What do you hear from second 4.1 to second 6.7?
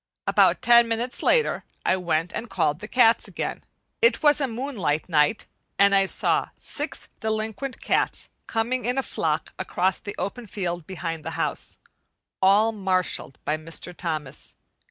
was a moonlight night and I saw